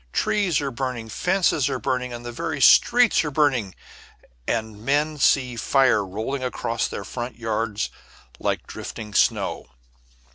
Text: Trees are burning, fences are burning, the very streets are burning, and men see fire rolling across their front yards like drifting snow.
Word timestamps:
Trees 0.13 0.59
are 0.61 0.71
burning, 0.71 1.09
fences 1.09 1.69
are 1.69 1.77
burning, 1.77 2.09
the 2.23 2.31
very 2.31 2.59
streets 2.59 3.23
are 3.23 3.29
burning, 3.29 3.75
and 4.47 4.83
men 4.83 5.19
see 5.19 5.55
fire 5.55 6.03
rolling 6.03 6.43
across 6.43 6.87
their 6.87 7.05
front 7.05 7.35
yards 7.37 7.91
like 8.39 8.65
drifting 8.65 9.13
snow. 9.13 9.67